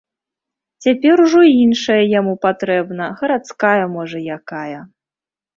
Цяпер 0.85 1.21
ужо 1.25 1.41
іншая 1.65 1.99
яму 2.19 2.33
патрэбна, 2.45 3.11
гарадская, 3.21 3.79
можа, 3.97 4.17
якая. 4.39 4.79